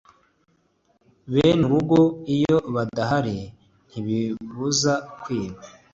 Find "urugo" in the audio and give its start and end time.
1.67-2.01